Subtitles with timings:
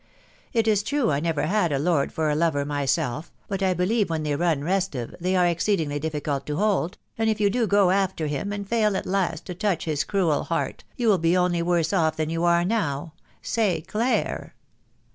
[0.51, 4.09] It is true I never had a lord for a lover myself, but I believe
[4.09, 7.91] when they run restive, they are exceedingly difficult to hold; and if you do go
[7.91, 11.61] after him, and fail at last to touch his cruel heart, you will be only
[11.61, 13.13] worse off than you are now....
[13.43, 14.55] Say dare."